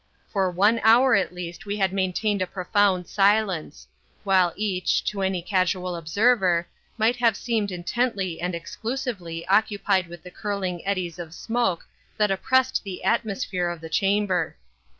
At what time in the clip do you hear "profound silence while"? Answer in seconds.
2.47-4.51